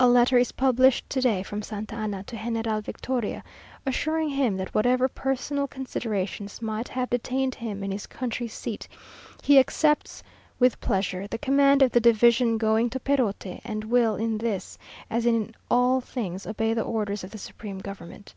A 0.00 0.08
letter 0.08 0.38
is 0.38 0.50
published 0.50 1.08
to 1.10 1.20
day 1.20 1.44
from 1.44 1.62
Santa 1.62 1.94
Anna 1.94 2.24
to 2.24 2.34
General 2.34 2.80
Victoria, 2.80 3.44
assuring 3.86 4.30
him 4.30 4.56
that 4.56 4.74
whatever 4.74 5.06
personal 5.06 5.68
considerations 5.68 6.60
might 6.60 6.88
have 6.88 7.10
detained 7.10 7.54
him 7.54 7.84
in 7.84 7.92
his 7.92 8.08
country 8.08 8.48
seat, 8.48 8.88
he 9.40 9.60
accepts 9.60 10.20
with 10.58 10.80
pleasure 10.80 11.28
the 11.28 11.38
command 11.38 11.80
of 11.80 11.92
the 11.92 12.00
division 12.00 12.58
going 12.58 12.90
to 12.90 12.98
Perote, 12.98 13.60
and 13.62 13.84
will 13.84 14.16
in 14.16 14.36
this, 14.38 14.78
as 15.08 15.26
in 15.26 15.54
all 15.70 16.00
things, 16.00 16.44
obey 16.44 16.74
the 16.74 16.82
orders 16.82 17.22
of 17.22 17.30
the 17.30 17.38
supreme 17.38 17.78
government. 17.78 18.34